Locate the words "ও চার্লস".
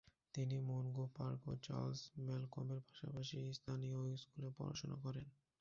1.47-1.99